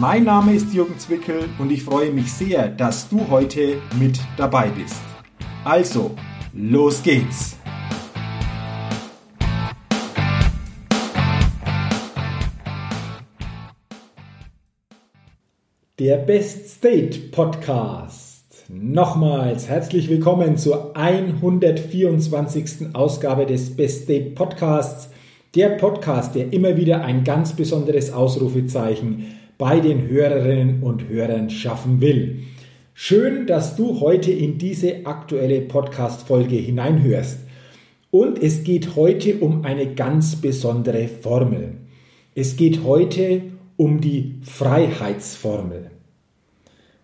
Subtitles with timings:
[0.00, 4.68] Mein Name ist Jürgen Zwickel und ich freue mich sehr, dass du heute mit dabei
[4.68, 4.94] bist.
[5.64, 6.14] Also,
[6.52, 7.56] los geht's!
[15.98, 18.44] Der Best State Podcast.
[18.68, 22.94] Nochmals herzlich willkommen zur 124.
[22.94, 25.10] Ausgabe des Best State Podcasts.
[25.56, 32.00] Der Podcast, der immer wieder ein ganz besonderes Ausrufezeichen bei den Hörerinnen und Hörern schaffen
[32.00, 32.44] will.
[32.94, 37.40] Schön, dass du heute in diese aktuelle Podcast-Folge hineinhörst.
[38.10, 41.74] Und es geht heute um eine ganz besondere Formel.
[42.34, 43.42] Es geht heute
[43.76, 45.90] um die Freiheitsformel.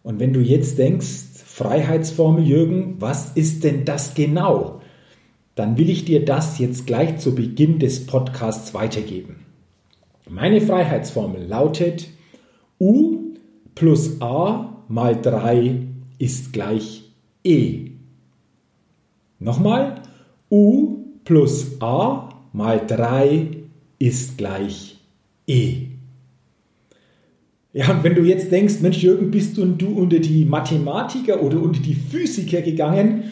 [0.05, 4.81] Und wenn du jetzt denkst, Freiheitsformel, Jürgen, was ist denn das genau?
[5.55, 9.45] Dann will ich dir das jetzt gleich zu Beginn des Podcasts weitergeben.
[10.29, 12.09] Meine Freiheitsformel lautet,
[12.81, 13.35] U
[13.75, 15.81] plus A mal 3
[16.19, 17.11] ist gleich
[17.43, 17.91] E.
[19.39, 20.03] Nochmal,
[20.51, 23.49] U plus A mal 3
[23.99, 24.99] ist gleich
[25.47, 25.89] E.
[27.73, 31.61] Ja, und wenn du jetzt denkst, Mensch Jürgen, bist du, du unter die Mathematiker oder
[31.61, 33.25] unter die Physiker gegangen,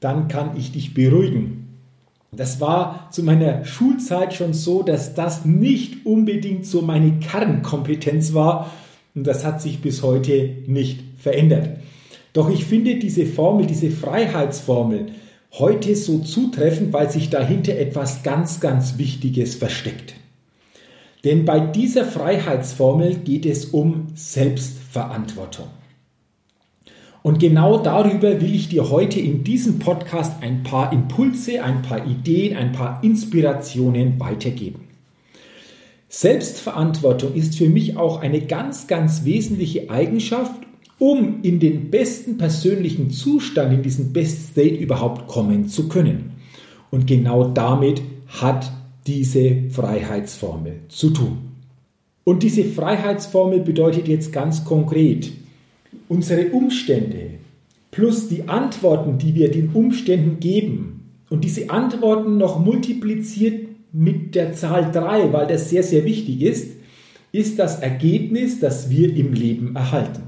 [0.00, 1.65] dann kann ich dich beruhigen.
[2.36, 8.70] Das war zu meiner Schulzeit schon so, dass das nicht unbedingt so meine Kernkompetenz war
[9.14, 11.78] und das hat sich bis heute nicht verändert.
[12.34, 15.06] Doch ich finde diese Formel, diese Freiheitsformel
[15.52, 20.14] heute so zutreffend, weil sich dahinter etwas ganz, ganz Wichtiges versteckt.
[21.24, 25.66] Denn bei dieser Freiheitsformel geht es um Selbstverantwortung.
[27.26, 32.06] Und genau darüber will ich dir heute in diesem Podcast ein paar Impulse, ein paar
[32.06, 34.84] Ideen, ein paar Inspirationen weitergeben.
[36.08, 40.54] Selbstverantwortung ist für mich auch eine ganz, ganz wesentliche Eigenschaft,
[41.00, 46.34] um in den besten persönlichen Zustand, in diesen Best State überhaupt kommen zu können.
[46.92, 48.70] Und genau damit hat
[49.08, 51.38] diese Freiheitsformel zu tun.
[52.22, 55.32] Und diese Freiheitsformel bedeutet jetzt ganz konkret,
[56.08, 57.38] unsere Umstände
[57.90, 64.52] plus die Antworten, die wir den Umständen geben und diese Antworten noch multipliziert mit der
[64.52, 66.72] Zahl 3, weil das sehr, sehr wichtig ist,
[67.32, 70.22] ist das Ergebnis, das wir im Leben erhalten.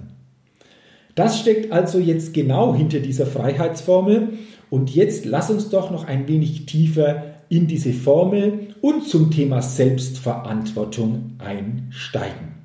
[1.15, 4.35] Das steckt also jetzt genau hinter dieser Freiheitsformel
[4.71, 9.63] und jetzt lass uns doch noch ein wenig tiefer in diese Formel und zum Thema
[9.63, 12.58] Selbstverantwortung einsteigen.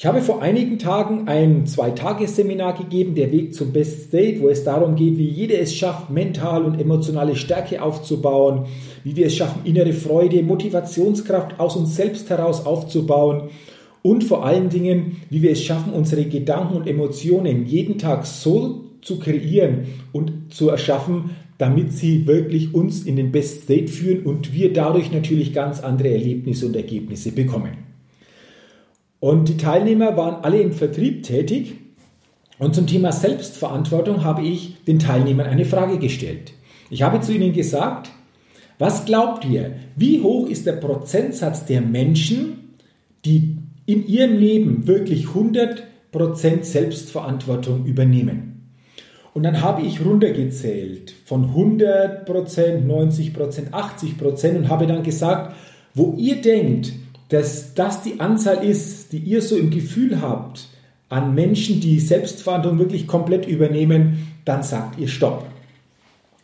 [0.00, 4.64] Ich habe vor einigen Tagen ein Zweitagesseminar gegeben, der Weg zum Best State, wo es
[4.64, 8.64] darum geht, wie jeder es schafft, mental und emotionale Stärke aufzubauen,
[9.04, 13.50] wie wir es schaffen, innere Freude, Motivationskraft aus uns selbst heraus aufzubauen
[14.00, 18.86] und vor allen Dingen, wie wir es schaffen, unsere Gedanken und Emotionen jeden Tag so
[19.02, 24.54] zu kreieren und zu erschaffen, damit sie wirklich uns in den Best State führen und
[24.54, 27.89] wir dadurch natürlich ganz andere Erlebnisse und Ergebnisse bekommen.
[29.20, 31.74] Und die Teilnehmer waren alle im Vertrieb tätig.
[32.58, 36.52] Und zum Thema Selbstverantwortung habe ich den Teilnehmern eine Frage gestellt.
[36.88, 38.10] Ich habe zu ihnen gesagt,
[38.78, 42.76] was glaubt ihr, wie hoch ist der Prozentsatz der Menschen,
[43.26, 48.72] die in ihrem Leben wirklich 100% Selbstverantwortung übernehmen?
[49.32, 55.54] Und dann habe ich runtergezählt von 100%, 90%, 80% und habe dann gesagt,
[55.94, 56.92] wo ihr denkt,
[57.30, 60.68] dass das die Anzahl ist, die ihr so im Gefühl habt
[61.08, 65.46] an Menschen, die Selbstverantwortung wirklich komplett übernehmen, dann sagt ihr Stopp.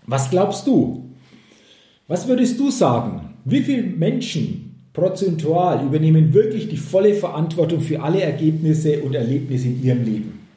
[0.07, 1.11] Was glaubst du?
[2.09, 3.35] Was würdest du sagen?
[3.45, 9.83] Wie viele Menschen prozentual übernehmen wirklich die volle Verantwortung für alle Ergebnisse und Erlebnisse in
[9.83, 10.49] ihrem Leben?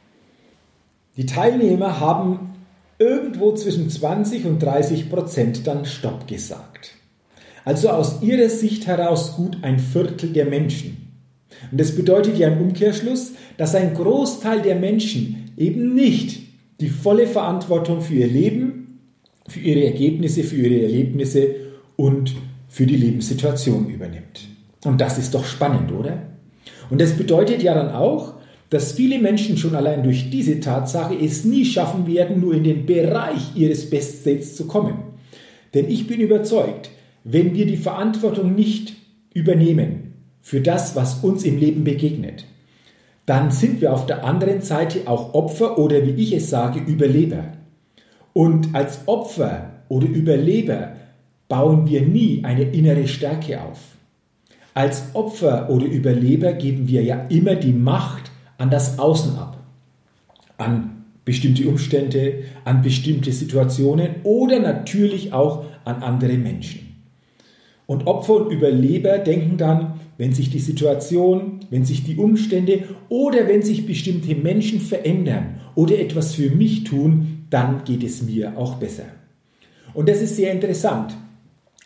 [1.16, 2.54] Die Teilnehmer haben
[2.98, 6.99] irgendwo zwischen 20 und 30 Prozent dann Stopp gesagt.
[7.64, 10.96] Also aus ihrer Sicht heraus gut ein Viertel der Menschen.
[11.70, 16.40] Und das bedeutet ja im Umkehrschluss, dass ein Großteil der Menschen eben nicht
[16.80, 19.00] die volle Verantwortung für ihr Leben,
[19.46, 21.54] für ihre Ergebnisse, für ihre Erlebnisse
[21.96, 22.34] und
[22.68, 24.48] für die Lebenssituation übernimmt.
[24.84, 26.22] Und das ist doch spannend, oder?
[26.88, 28.34] Und das bedeutet ja dann auch,
[28.70, 32.86] dass viele Menschen schon allein durch diese Tatsache es nie schaffen werden, nur in den
[32.86, 34.94] Bereich ihres Beststates zu kommen.
[35.74, 36.89] Denn ich bin überzeugt,
[37.24, 38.94] wenn wir die Verantwortung nicht
[39.34, 42.46] übernehmen für das, was uns im Leben begegnet,
[43.26, 47.52] dann sind wir auf der anderen Seite auch Opfer oder wie ich es sage, Überleber.
[48.32, 50.96] Und als Opfer oder Überleber
[51.48, 53.78] bauen wir nie eine innere Stärke auf.
[54.72, 59.58] Als Opfer oder Überleber geben wir ja immer die Macht an das Außen ab.
[60.58, 66.89] An bestimmte Umstände, an bestimmte Situationen oder natürlich auch an andere Menschen.
[67.90, 73.48] Und Opfer und Überleber denken dann, wenn sich die Situation, wenn sich die Umstände oder
[73.48, 78.76] wenn sich bestimmte Menschen verändern oder etwas für mich tun, dann geht es mir auch
[78.76, 79.06] besser.
[79.92, 81.16] Und das ist sehr interessant.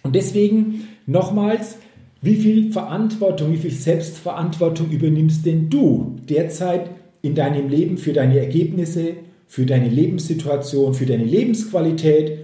[0.02, 1.78] Und deswegen nochmals,
[2.20, 6.90] wie viel Verantwortung, wie viel Selbstverantwortung übernimmst denn du derzeit
[7.22, 9.14] in deinem Leben für deine Ergebnisse,
[9.46, 12.43] für deine Lebenssituation, für deine Lebensqualität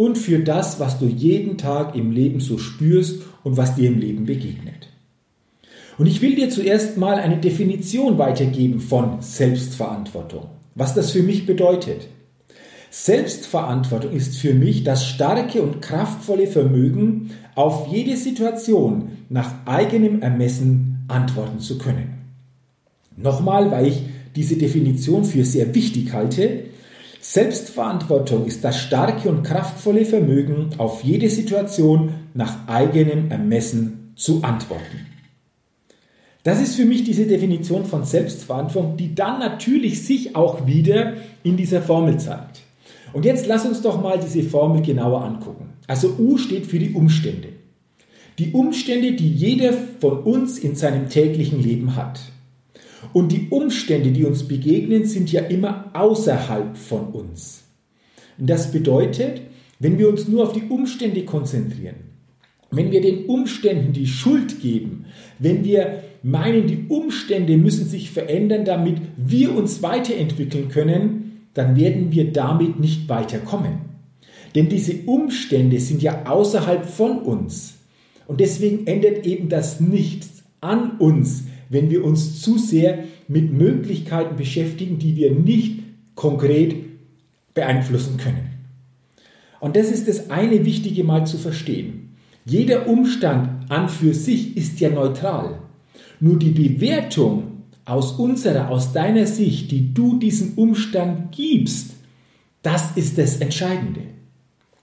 [0.00, 3.98] und für das, was du jeden Tag im Leben so spürst und was dir im
[3.98, 4.88] Leben begegnet.
[5.98, 11.44] Und ich will dir zuerst mal eine Definition weitergeben von Selbstverantwortung, was das für mich
[11.44, 12.08] bedeutet.
[12.88, 21.04] Selbstverantwortung ist für mich das starke und kraftvolle Vermögen, auf jede Situation nach eigenem Ermessen
[21.08, 22.14] antworten zu können.
[23.18, 24.00] Nochmal, weil ich
[24.34, 26.69] diese Definition für sehr wichtig halte,
[27.32, 35.06] Selbstverantwortung ist das starke und kraftvolle Vermögen, auf jede Situation nach eigenem Ermessen zu antworten.
[36.42, 41.56] Das ist für mich diese Definition von Selbstverantwortung, die dann natürlich sich auch wieder in
[41.56, 42.62] dieser Formel zeigt.
[43.12, 45.74] Und jetzt lass uns doch mal diese Formel genauer angucken.
[45.86, 47.50] Also U steht für die Umstände.
[48.40, 52.18] Die Umstände, die jeder von uns in seinem täglichen Leben hat.
[53.12, 57.64] Und die Umstände, die uns begegnen, sind ja immer außerhalb von uns.
[58.38, 59.42] Und das bedeutet,
[59.78, 61.96] wenn wir uns nur auf die Umstände konzentrieren,
[62.70, 65.06] wenn wir den Umständen die Schuld geben,
[65.38, 72.12] wenn wir meinen, die Umstände müssen sich verändern, damit wir uns weiterentwickeln können, dann werden
[72.12, 73.90] wir damit nicht weiterkommen.
[74.54, 77.74] Denn diese Umstände sind ja außerhalb von uns.
[78.26, 84.36] Und deswegen ändert eben das nichts an uns, wenn wir uns zu sehr mit Möglichkeiten
[84.36, 85.78] beschäftigen, die wir nicht
[86.16, 86.74] konkret
[87.54, 88.50] beeinflussen können.
[89.60, 92.10] Und das ist das eine Wichtige mal zu verstehen.
[92.44, 95.60] Jeder Umstand an für sich ist ja neutral.
[96.18, 101.92] Nur die Bewertung aus unserer, aus deiner Sicht, die du diesem Umstand gibst,
[102.62, 104.02] das ist das Entscheidende.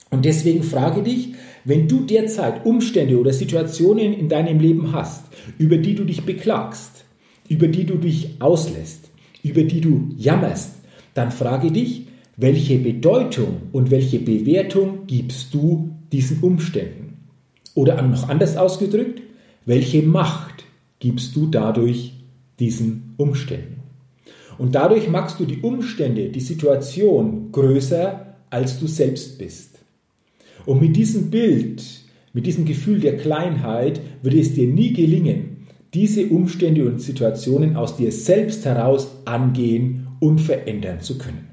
[0.10, 1.34] Und deswegen frage dich,
[1.68, 5.26] wenn du derzeit Umstände oder Situationen in deinem Leben hast,
[5.58, 7.04] über die du dich beklagst,
[7.50, 9.10] über die du dich auslässt,
[9.44, 10.76] über die du jammerst,
[11.14, 17.18] dann frage dich, welche Bedeutung und welche Bewertung gibst du diesen Umständen?
[17.76, 19.22] Oder noch anders ausgedrückt,
[19.66, 20.64] welche Macht
[21.00, 22.14] gibst du dadurch
[22.60, 23.82] diesen Umständen?
[24.58, 29.77] Und dadurch machst du die Umstände, die Situation größer, als du selbst bist.
[30.66, 31.84] Und mit diesem Bild,
[32.34, 37.98] mit diesem Gefühl der Kleinheit würde es dir nie gelingen, diese Umstände und Situationen aus
[37.98, 41.48] dir selbst heraus angehen und verändern zu können.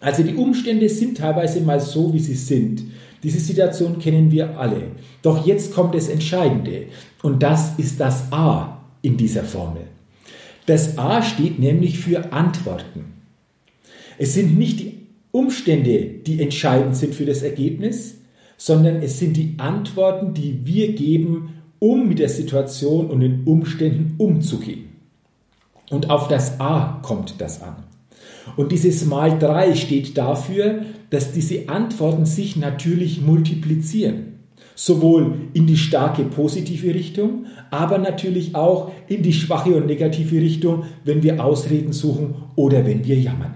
[0.00, 2.82] Also die Umstände sind teilweise mal so, wie sie sind.
[3.22, 4.82] Diese Situation kennen wir alle.
[5.22, 6.86] Doch jetzt kommt das Entscheidende
[7.22, 9.82] und das ist das A in dieser Formel.
[10.66, 13.14] Das A steht nämlich für Antworten.
[14.18, 15.03] Es sind nicht die
[15.34, 18.18] Umstände, die entscheidend sind für das Ergebnis,
[18.56, 24.14] sondern es sind die Antworten, die wir geben um mit der Situation und den Umständen
[24.16, 24.90] umzugehen.
[25.90, 27.74] Und auf das A kommt das an.
[28.56, 34.38] Und dieses Mal 3 steht dafür, dass diese Antworten sich natürlich multiplizieren.
[34.76, 40.84] Sowohl in die starke positive Richtung, aber natürlich auch in die schwache und negative Richtung,
[41.04, 43.54] wenn wir Ausreden suchen oder wenn wir jammern.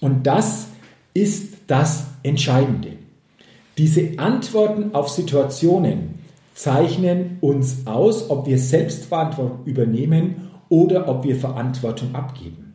[0.00, 0.69] Und das
[1.14, 2.92] ist das Entscheidende.
[3.78, 6.20] Diese Antworten auf Situationen,
[6.54, 12.74] zeichnen uns aus, ob wir Selbstverantwortung übernehmen oder ob wir Verantwortung abgeben.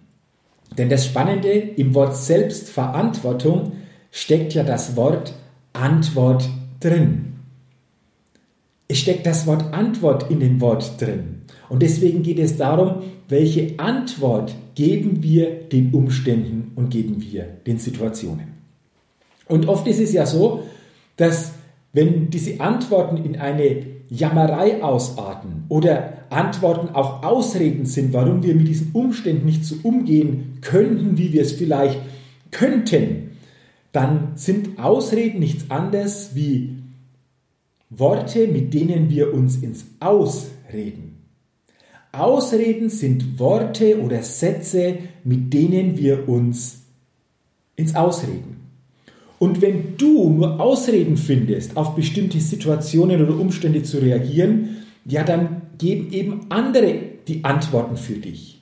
[0.77, 3.73] Denn das Spannende im Wort Selbstverantwortung
[4.11, 5.35] steckt ja das Wort
[5.73, 6.49] Antwort
[6.79, 7.35] drin.
[8.87, 11.41] Es steckt das Wort Antwort in dem Wort drin.
[11.69, 17.77] Und deswegen geht es darum, welche Antwort geben wir den Umständen und geben wir den
[17.77, 18.55] Situationen.
[19.47, 20.63] Und oft ist es ja so,
[21.17, 21.53] dass
[21.93, 28.67] wenn diese Antworten in eine Jammerei ausarten oder Antworten auch Ausreden sind, warum wir mit
[28.67, 31.99] diesen Umständen nicht so umgehen könnten, wie wir es vielleicht
[32.51, 33.31] könnten,
[33.91, 36.75] dann sind Ausreden nichts anderes wie
[37.89, 41.04] Worte, mit denen wir uns ins Ausreden.
[42.19, 46.83] Ausreden sind Worte oder Sätze, mit denen wir uns
[47.75, 48.55] ins Ausreden.
[49.39, 55.63] Und wenn du nur Ausreden findest, auf bestimmte Situationen oder Umstände zu reagieren, ja, dann
[55.77, 56.95] geben eben andere
[57.27, 58.61] die Antworten für dich.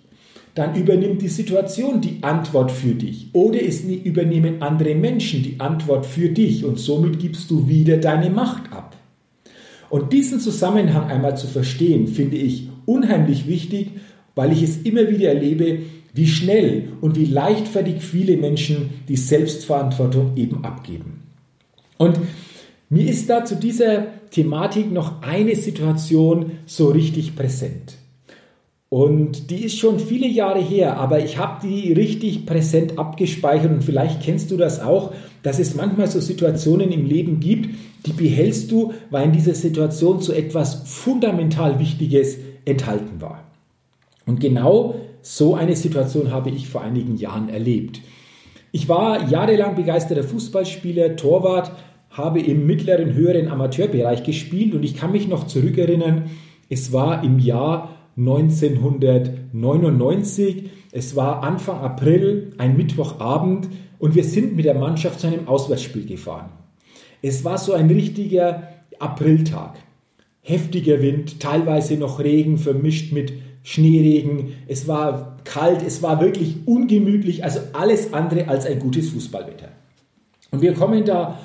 [0.55, 3.27] Dann übernimmt die Situation die Antwort für dich.
[3.33, 8.29] Oder es übernehmen andere Menschen die Antwort für dich und somit gibst du wieder deine
[8.29, 8.95] Macht ab.
[9.89, 13.91] Und diesen Zusammenhang einmal zu verstehen, finde ich unheimlich wichtig,
[14.35, 15.79] weil ich es immer wieder erlebe,
[16.13, 21.23] wie schnell und wie leichtfertig viele Menschen die Selbstverantwortung eben abgeben.
[21.97, 22.19] Und
[22.89, 27.97] mir ist da zu dieser Thematik noch eine Situation so richtig präsent.
[28.89, 33.83] Und die ist schon viele Jahre her, aber ich habe die richtig präsent abgespeichert und
[33.83, 37.73] vielleicht kennst du das auch, dass es manchmal so Situationen im Leben gibt,
[38.05, 43.43] die behältst du, weil in dieser Situation so etwas fundamental Wichtiges enthalten war.
[44.25, 48.01] Und genau so eine Situation habe ich vor einigen Jahren erlebt.
[48.71, 51.71] Ich war jahrelang begeisterter Fußballspieler, Torwart,
[52.09, 56.31] habe im mittleren, höheren Amateurbereich gespielt und ich kann mich noch zurückerinnern,
[56.69, 64.65] es war im Jahr 1999, es war Anfang April, ein Mittwochabend und wir sind mit
[64.65, 66.49] der Mannschaft zu einem Auswärtsspiel gefahren.
[67.21, 69.75] Es war so ein richtiger Apriltag.
[70.43, 73.33] Heftiger Wind, teilweise noch Regen vermischt mit
[73.63, 79.69] Schneeregen, es war kalt, es war wirklich ungemütlich, also alles andere als ein gutes Fußballwetter.
[80.51, 81.39] Und wir kommen da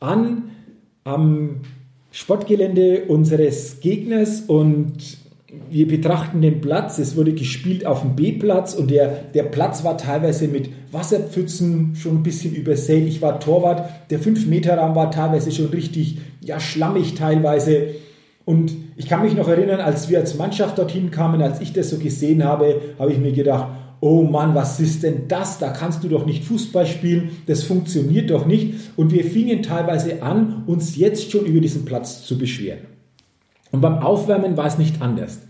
[0.00, 0.50] an
[1.04, 1.62] am
[2.10, 5.18] Sportgelände unseres Gegners und
[5.70, 6.98] wir betrachten den Platz.
[6.98, 12.16] Es wurde gespielt auf dem B-Platz und der, der Platz war teilweise mit Wasserpfützen schon
[12.16, 13.06] ein bisschen übersät.
[13.06, 13.88] Ich war Torwart.
[14.10, 17.94] Der 5-Meter-Raum war teilweise schon richtig ja, schlammig teilweise.
[18.46, 21.90] Und ich kann mich noch erinnern, als wir als Mannschaft dorthin kamen, als ich das
[21.90, 23.66] so gesehen habe, habe ich mir gedacht,
[24.00, 25.58] oh Mann, was ist denn das?
[25.58, 28.74] Da kannst du doch nicht Fußball spielen, das funktioniert doch nicht.
[28.94, 32.86] Und wir fingen teilweise an, uns jetzt schon über diesen Platz zu beschweren.
[33.72, 35.40] Und beim Aufwärmen war es nicht anders.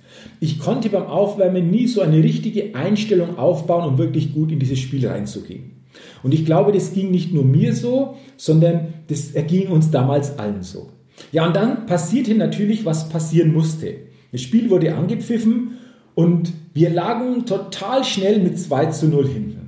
[0.41, 4.79] Ich konnte beim Aufwärmen nie so eine richtige Einstellung aufbauen, um wirklich gut in dieses
[4.79, 5.83] Spiel reinzugehen.
[6.23, 10.62] Und ich glaube, das ging nicht nur mir so, sondern das erging uns damals allen
[10.62, 10.88] so.
[11.32, 13.94] Ja, und dann passierte natürlich, was passieren musste.
[14.32, 15.78] Das Spiel wurde angepfiffen
[16.14, 19.66] und wir lagen total schnell mit 2 zu 0 hinten.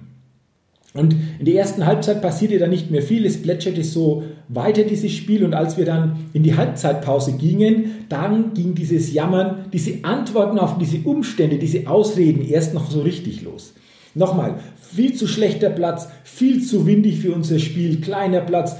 [0.95, 5.13] Und in der ersten Halbzeit passierte dann nicht mehr viel, es plätscherte so weiter dieses
[5.13, 10.59] Spiel und als wir dann in die Halbzeitpause gingen, dann ging dieses Jammern, diese Antworten
[10.59, 13.75] auf diese Umstände, diese Ausreden erst noch so richtig los.
[14.15, 18.75] Nochmal, viel zu schlechter Platz, viel zu windig für unser Spiel, kleiner Platz,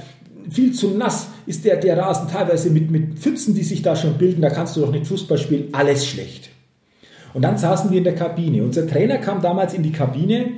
[0.51, 4.19] viel zu nass ist der, der Rasen teilweise mit, mit Pfützen, die sich da schon
[4.19, 6.51] bilden, da kannst du doch nicht Fußball spielen, alles schlecht.
[7.33, 8.63] Und dann saßen wir in der Kabine.
[8.63, 10.51] Unser Trainer kam damals in die Kabine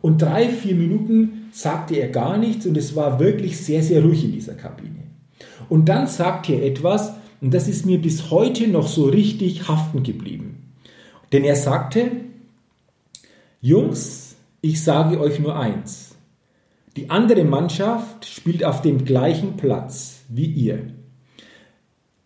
[0.00, 4.24] und drei, vier Minuten sagte er gar nichts und es war wirklich sehr, sehr ruhig
[4.24, 5.02] in dieser Kabine.
[5.68, 10.04] Und dann sagte er etwas, und das ist mir bis heute noch so richtig haften
[10.04, 10.72] geblieben.
[11.32, 12.10] Denn er sagte,
[13.60, 16.14] Jungs, ich sage euch nur eins.
[16.96, 20.94] Die andere Mannschaft spielt auf dem gleichen Platz wie ihr.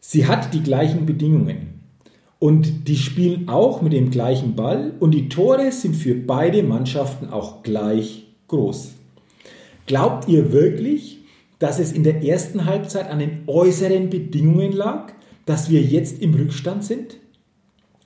[0.00, 1.80] Sie hat die gleichen Bedingungen.
[2.38, 7.30] Und die spielen auch mit dem gleichen Ball und die Tore sind für beide Mannschaften
[7.30, 8.92] auch gleich groß.
[9.86, 11.20] Glaubt ihr wirklich,
[11.58, 15.12] dass es in der ersten Halbzeit an den äußeren Bedingungen lag,
[15.46, 17.16] dass wir jetzt im Rückstand sind?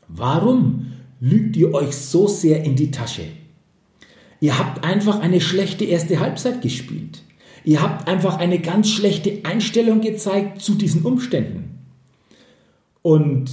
[0.07, 3.25] Warum lügt ihr euch so sehr in die Tasche?
[4.41, 7.23] Ihr habt einfach eine schlechte erste Halbzeit gespielt.
[7.69, 11.81] Ihr habt einfach eine ganz schlechte Einstellung gezeigt zu diesen Umständen.
[13.03, 13.51] Und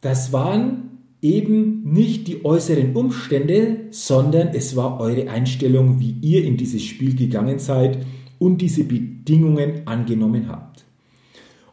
[0.00, 6.56] das waren eben nicht die äußeren Umstände, sondern es war eure Einstellung, wie ihr in
[6.56, 8.06] dieses Spiel gegangen seid
[8.38, 10.84] und diese Bedingungen angenommen habt.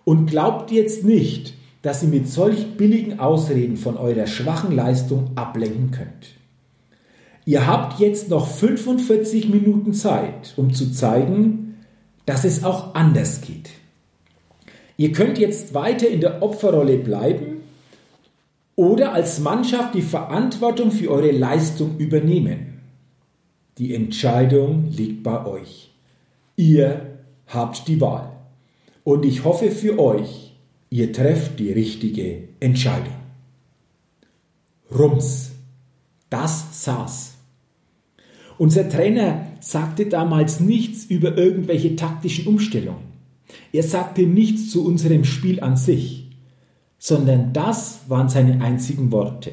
[0.06, 5.92] Und glaubt jetzt nicht, dass ihr mit solch billigen Ausreden von eurer schwachen Leistung ablenken
[5.92, 6.34] könnt.
[7.46, 11.65] Ihr habt jetzt noch 45 Minuten Zeit, um zu zeigen,
[12.26, 13.70] dass es auch anders geht.
[14.98, 17.58] Ihr könnt jetzt weiter in der Opferrolle bleiben
[18.76, 22.82] oder als Mannschaft die Verantwortung für eure Leistung übernehmen.
[23.78, 25.92] Die Entscheidung liegt bei euch.
[26.56, 28.32] Ihr habt die Wahl.
[29.04, 30.54] Und ich hoffe für euch,
[30.90, 33.14] ihr trefft die richtige Entscheidung.
[34.92, 35.52] Rums,
[36.30, 37.35] das saß.
[38.58, 43.16] Unser Trainer sagte damals nichts über irgendwelche taktischen Umstellungen.
[43.72, 46.30] Er sagte nichts zu unserem Spiel an sich,
[46.98, 49.52] sondern das waren seine einzigen Worte.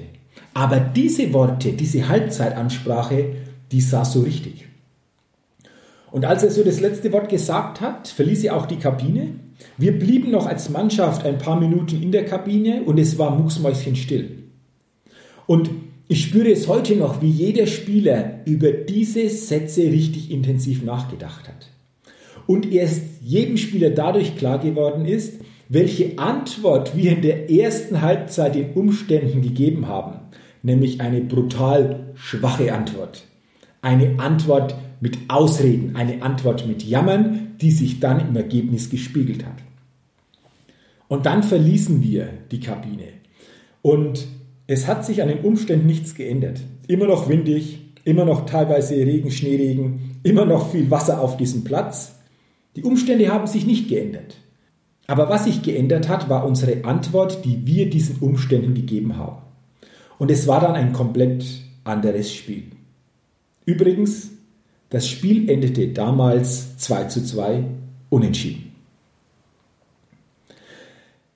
[0.55, 3.37] Aber diese Worte, diese Halbzeitansprache,
[3.71, 4.67] die saß so richtig.
[6.11, 9.31] Und als er so das letzte Wort gesagt hat, verließ er auch die Kabine.
[9.79, 14.45] Wir blieben noch als Mannschaft ein paar Minuten in der Kabine und es war mucksmäuschenstill.
[15.47, 15.71] Und
[16.13, 21.71] ich spüre es heute noch, wie jeder Spieler über diese Sätze richtig intensiv nachgedacht hat.
[22.47, 25.41] Und erst jedem Spieler dadurch klar geworden ist,
[25.71, 30.19] welche Antwort wir in der ersten Halbzeit den Umständen gegeben haben,
[30.63, 33.25] nämlich eine brutal schwache Antwort.
[33.81, 39.57] Eine Antwort mit Ausreden, eine Antwort mit Jammern, die sich dann im Ergebnis gespiegelt hat.
[41.09, 43.09] Und dann verließen wir die Kabine.
[43.81, 44.27] Und
[44.67, 46.61] es hat sich an den Umständen nichts geändert.
[46.87, 52.17] Immer noch windig, immer noch teilweise Regen, Schneeregen, immer noch viel Wasser auf diesem Platz.
[52.77, 54.37] Die Umstände haben sich nicht geändert.
[55.07, 59.43] Aber was sich geändert hat, war unsere Antwort, die wir diesen Umständen gegeben haben.
[60.19, 61.45] Und es war dann ein komplett
[61.85, 62.65] anderes Spiel.
[63.67, 64.31] Übrigens,
[64.91, 67.65] das Spiel endete damals 2 zu 2
[68.11, 68.72] unentschieden.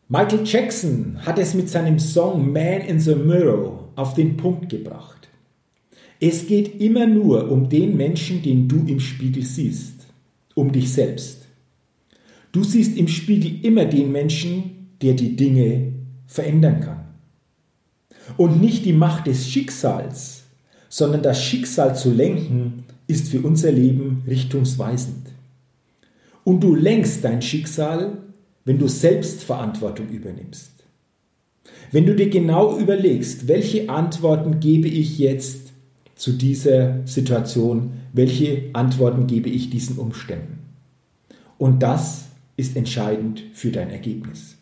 [0.09, 5.29] Michael Jackson hat es mit seinem Song Man in the Mirror auf den Punkt gebracht.
[6.21, 10.07] Es geht immer nur um den Menschen, den du im Spiegel siehst,
[10.55, 11.47] um dich selbst.
[12.53, 15.93] Du siehst im Spiegel immer den Menschen, der die Dinge
[16.29, 17.05] verändern kann.
[18.37, 20.45] Und nicht die Macht des Schicksals,
[20.89, 25.33] sondern das Schicksal zu lenken ist für unser Leben richtungsweisend.
[26.45, 28.19] Und du lenkst dein Schicksal,
[28.67, 30.73] wenn du Selbstverantwortung übernimmst.
[31.93, 35.73] Wenn du dir genau überlegst, welche Antworten gebe ich jetzt
[36.17, 40.59] zu dieser Situation, welche Antworten gebe ich diesen Umständen.
[41.59, 44.57] Und das ist entscheidend für dein Ergebnis.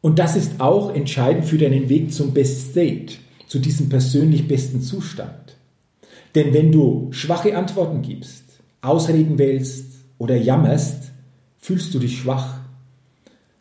[0.00, 3.14] Und das ist auch entscheidend für deinen Weg zum Best State,
[3.46, 5.56] zu diesem persönlich besten Zustand.
[6.34, 8.44] Denn wenn du schwache Antworten gibst,
[8.80, 9.86] Ausreden wählst
[10.18, 11.10] oder jammerst,
[11.58, 12.57] fühlst du dich schwach.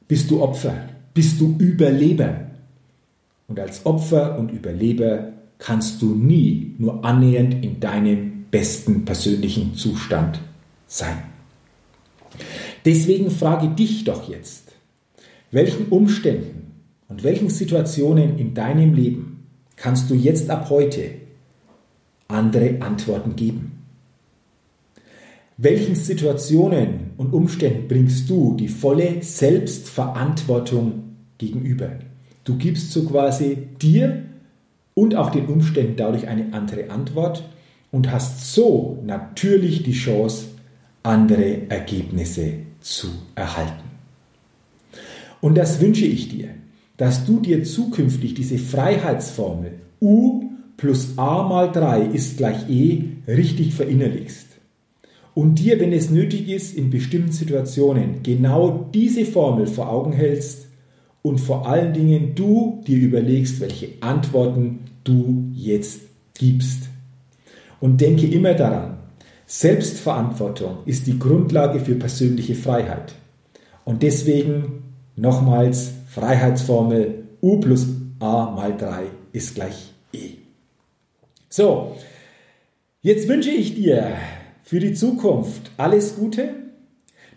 [0.08, 2.48] Bist du Opfer, bist du Überleber.
[3.48, 10.40] Und als Opfer und Überleber kannst du nie nur annähernd in deinem besten persönlichen Zustand
[10.86, 11.18] sein.
[12.86, 14.72] Deswegen frage dich doch jetzt,
[15.52, 16.72] welchen Umständen
[17.10, 21.12] und welchen Situationen in deinem Leben kannst du jetzt ab heute
[22.28, 23.84] andere Antworten geben?
[25.58, 31.04] Welchen Situationen und Umständen bringst du die volle Selbstverantwortung
[31.38, 31.90] gegenüber?
[32.44, 34.24] Du gibst so quasi dir
[34.94, 37.44] und auch den Umständen dadurch eine andere Antwort
[37.92, 40.46] und hast so natürlich die Chance,
[41.04, 43.88] andere Ergebnisse zu erhalten.
[45.42, 46.50] Und das wünsche ich dir,
[46.98, 53.74] dass du dir zukünftig diese Freiheitsformel U plus a mal 3 ist gleich e richtig
[53.74, 54.47] verinnerlichst.
[55.38, 60.66] Und dir, wenn es nötig ist, in bestimmten Situationen genau diese Formel vor Augen hältst
[61.22, 66.00] und vor allen Dingen du dir überlegst, welche Antworten du jetzt
[66.40, 66.90] gibst.
[67.80, 68.98] Und denke immer daran,
[69.46, 73.14] Selbstverantwortung ist die Grundlage für persönliche Freiheit.
[73.86, 77.86] Und deswegen nochmals Freiheitsformel U plus
[78.20, 80.32] A mal 3 ist gleich E.
[81.48, 81.96] So,
[83.04, 84.16] jetzt wünsche ich dir
[84.68, 86.50] für die Zukunft alles Gute,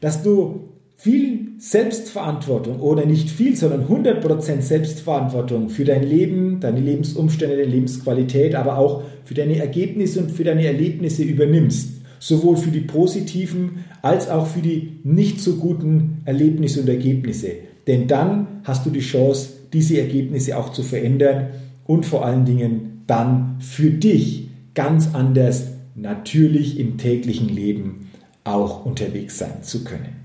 [0.01, 7.57] dass du viel Selbstverantwortung oder nicht viel, sondern 100% Selbstverantwortung für dein Leben, deine Lebensumstände,
[7.57, 12.01] deine Lebensqualität, aber auch für deine Ergebnisse und für deine Erlebnisse übernimmst.
[12.19, 17.53] Sowohl für die positiven als auch für die nicht so guten Erlebnisse und Ergebnisse.
[17.87, 21.51] Denn dann hast du die Chance, diese Ergebnisse auch zu verändern
[21.87, 28.11] und vor allen Dingen dann für dich ganz anders natürlich im täglichen Leben
[28.45, 30.21] auch unterwegs sein zu können.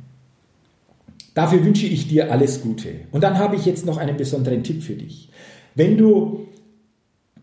[1.33, 2.89] Dafür wünsche ich dir alles Gute.
[3.11, 5.29] Und dann habe ich jetzt noch einen besonderen Tipp für dich.
[5.75, 6.47] Wenn du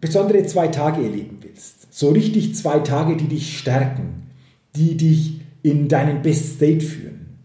[0.00, 4.28] besondere zwei Tage erleben willst, so richtig zwei Tage, die dich stärken,
[4.74, 7.38] die dich in deinen Best State führen,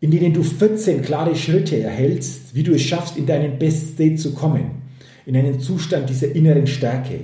[0.00, 4.16] in denen du 14 klare Schritte erhältst, wie du es schaffst, in deinen Best State
[4.16, 4.82] zu kommen,
[5.26, 7.20] in einen Zustand dieser inneren Stärke,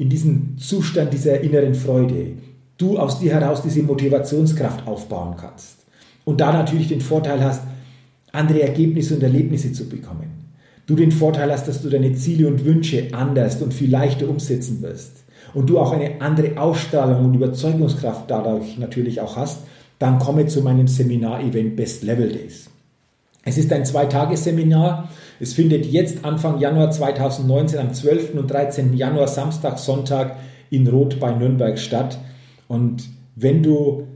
[0.00, 2.32] in diesen Zustand dieser inneren Freude,
[2.78, 5.84] du aus dir heraus diese Motivationskraft aufbauen kannst.
[6.24, 7.60] Und da natürlich den Vorteil hast,
[8.32, 10.48] andere Ergebnisse und Erlebnisse zu bekommen.
[10.86, 14.80] Du den Vorteil hast, dass du deine Ziele und Wünsche anders und viel leichter umsetzen
[14.80, 15.24] wirst.
[15.52, 19.58] Und du auch eine andere Ausstrahlung und Überzeugungskraft dadurch natürlich auch hast,
[19.98, 22.70] dann komme zu meinem Seminar-Event Best Level Days.
[23.42, 25.10] Es ist ein Zweitagesseminar.
[25.40, 28.34] Es findet jetzt Anfang Januar 2019 am 12.
[28.34, 28.92] und 13.
[28.92, 30.36] Januar Samstag, Sonntag
[30.68, 32.18] in Rot bei Nürnberg statt.
[32.68, 34.06] Und wenn du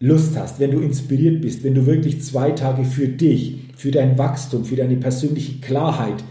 [0.00, 4.16] Lust hast, wenn du inspiriert bist, wenn du wirklich zwei Tage für dich, für dein
[4.16, 6.24] Wachstum, für deine persönliche Klarheit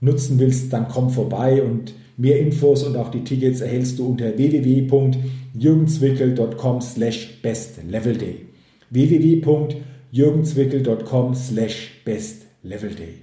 [0.00, 4.36] nutzen willst, dann komm vorbei und mehr Infos und auch die Tickets erhältst du unter
[4.36, 8.44] www.jürgenzwickel.com slash bestlevelday
[8.90, 13.14] www.jürgenzwickel.com slash bestlevelday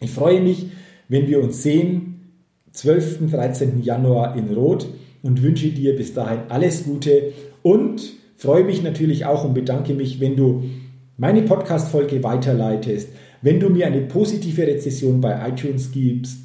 [0.00, 0.66] Ich freue mich,
[1.08, 2.32] wenn wir uns sehen,
[2.72, 3.22] 12.
[3.22, 3.82] und 13.
[3.82, 4.86] Januar in Rot
[5.22, 7.32] und wünsche dir bis dahin alles Gute
[7.62, 8.02] und
[8.36, 10.64] freue mich natürlich auch und bedanke mich, wenn du
[11.16, 13.08] meine Podcast-Folge weiterleitest,
[13.40, 16.38] wenn du mir eine positive Rezession bei iTunes gibst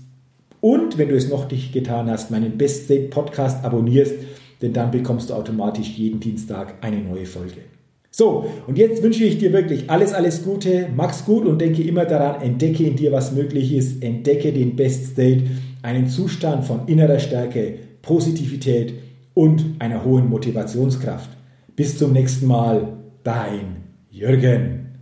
[0.61, 4.13] und wenn du es noch nicht getan hast, meinen Best State Podcast abonnierst,
[4.61, 7.61] denn dann bekommst du automatisch jeden Dienstag eine neue Folge.
[8.13, 12.03] So, und jetzt wünsche ich dir wirklich alles, alles Gute, mach's gut und denke immer
[12.03, 15.43] daran, entdecke in dir, was möglich ist, entdecke den Best State,
[15.81, 18.95] einen Zustand von innerer Stärke, Positivität
[19.33, 21.29] und einer hohen Motivationskraft.
[21.77, 24.97] Bis zum nächsten Mal, dein Jürgen.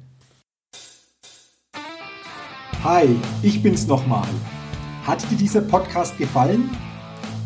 [2.84, 3.08] Hi,
[3.42, 4.30] ich bin's nochmal.
[5.04, 6.70] Hat dir dieser Podcast gefallen?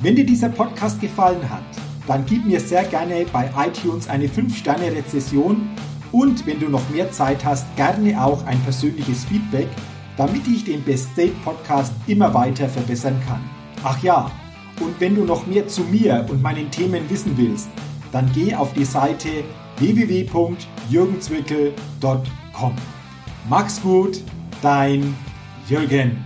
[0.01, 1.63] Wenn dir dieser Podcast gefallen hat,
[2.07, 5.69] dann gib mir sehr gerne bei iTunes eine 5-Sterne-Rezession
[6.11, 9.67] und wenn du noch mehr Zeit hast, gerne auch ein persönliches Feedback,
[10.17, 13.41] damit ich den Best State Podcast immer weiter verbessern kann.
[13.83, 14.31] Ach ja,
[14.79, 17.69] und wenn du noch mehr zu mir und meinen Themen wissen willst,
[18.11, 19.29] dann geh auf die Seite
[19.77, 22.73] www.jürgenzwickel.com.
[23.49, 24.21] Mach's gut,
[24.61, 25.15] dein
[25.67, 26.23] Jürgen.